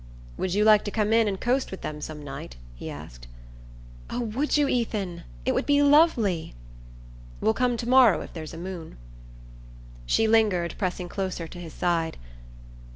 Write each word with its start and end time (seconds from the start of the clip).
"Would 0.35 0.55
you 0.55 0.63
like 0.63 0.83
to 0.85 0.89
come 0.89 1.13
in 1.13 1.27
and 1.27 1.39
coast 1.39 1.69
with 1.69 1.81
them 1.83 2.01
some 2.01 2.23
night?" 2.23 2.55
he 2.73 2.89
asked. 2.89 3.27
"Oh, 4.09 4.21
would 4.21 4.57
you, 4.57 4.67
Ethan? 4.67 5.21
It 5.45 5.51
would 5.53 5.67
be 5.67 5.83
lovely!" 5.83 6.55
"We'll 7.39 7.53
come 7.53 7.77
to 7.77 7.87
morrow 7.87 8.21
if 8.21 8.33
there's 8.33 8.55
a 8.55 8.57
moon." 8.57 8.97
She 10.07 10.27
lingered, 10.27 10.73
pressing 10.79 11.07
closer 11.07 11.47
to 11.47 11.59
his 11.61 11.75
side. 11.75 12.17